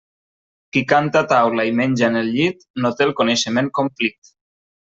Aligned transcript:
Qui 0.73 0.81
canta 0.93 1.21
a 1.25 1.27
taula 1.33 1.67
i 1.71 1.75
menja 1.81 2.09
en 2.09 2.19
el 2.23 2.33
llit 2.39 2.67
no 2.85 2.93
té 2.99 3.09
el 3.09 3.15
coneixement 3.23 3.73
complit. 3.83 4.37